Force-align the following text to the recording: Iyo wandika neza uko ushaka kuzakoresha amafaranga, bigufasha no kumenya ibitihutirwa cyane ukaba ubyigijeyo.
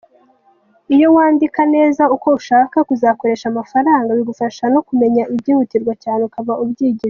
Iyo 0.95 1.07
wandika 1.15 1.61
neza 1.75 2.03
uko 2.15 2.27
ushaka 2.39 2.77
kuzakoresha 2.89 3.45
amafaranga, 3.49 4.15
bigufasha 4.17 4.63
no 4.73 4.81
kumenya 4.87 5.21
ibitihutirwa 5.31 5.93
cyane 6.03 6.21
ukaba 6.29 6.53
ubyigijeyo. 6.63 6.99